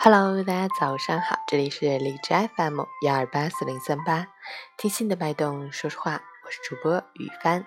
[0.00, 4.28] Hello，大家早上好，这里是荔枝 FM 幺二八四零三八，
[4.76, 7.66] 听心的脉动说说话，我是主播雨帆。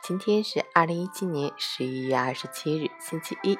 [0.00, 3.58] 今天是二零一七年十一月二十七日，星期一，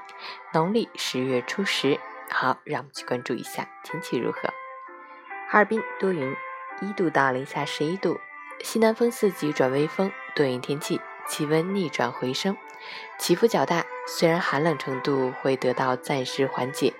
[0.54, 1.98] 农历十月初十。
[2.30, 4.42] 好，让我们去关注一下天气如何。
[5.48, 6.36] 哈尔滨多云，
[6.80, 8.20] 一度到零下十一度，
[8.62, 12.56] 西南风四级转微风，多云天气，气温逆转回升，
[13.18, 13.84] 起伏较大。
[14.06, 16.92] 虽然寒冷程度会得到暂时缓解，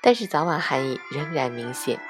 [0.00, 2.00] 但是早晚寒意仍然明显。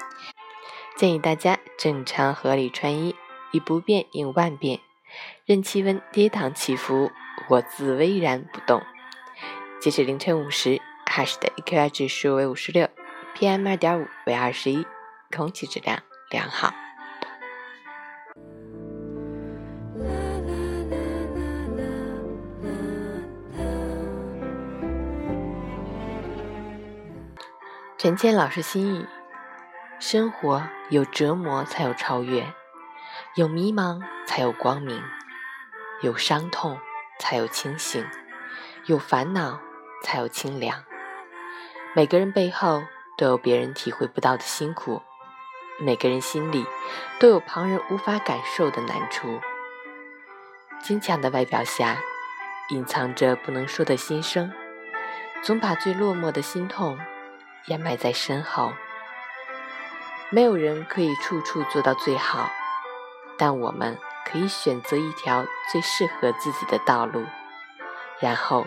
[0.95, 3.15] 建议大家正常合理穿衣，
[3.51, 4.79] 以不变应万变，
[5.45, 7.11] 任气温跌宕起伏，
[7.49, 8.81] 我自巍然不动。
[9.81, 12.89] 截止凌晨五时，哈市的 AQI 指数为五十六
[13.35, 14.87] ，PM 二点五为二十一，
[15.35, 16.73] 空气质量良好。
[27.97, 29.07] 陈谦老师心语：
[29.97, 32.53] 生活有折磨才有超越，
[33.33, 35.01] 有迷茫才有光明，
[36.03, 36.77] 有伤痛
[37.17, 38.07] 才有清醒，
[38.85, 39.59] 有烦恼
[40.03, 40.83] 才有清凉。
[41.95, 42.83] 每个人背后
[43.17, 45.01] 都有别人体会不到的辛苦，
[45.79, 46.67] 每个人心里
[47.19, 49.41] 都有旁人无法感受的难处。
[50.83, 51.97] 坚强的外表下，
[52.69, 54.53] 隐藏着不能说的心声，
[55.41, 56.99] 总把最落寞的心痛。
[57.67, 58.71] 掩埋在身后，
[60.29, 62.49] 没有人可以处处做到最好，
[63.37, 67.25] 但我们可以选择一条最适合自己的道路，
[68.21, 68.65] 然后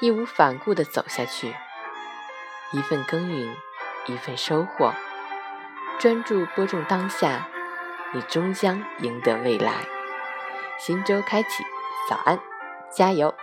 [0.00, 1.54] 义无反顾地走下去。
[2.72, 3.54] 一份耕耘，
[4.06, 4.94] 一份收获，
[5.98, 7.46] 专注播种当下，
[8.12, 9.72] 你终将赢得未来。
[10.78, 11.62] 新周开启，
[12.08, 12.40] 早安，
[12.90, 13.34] 加油！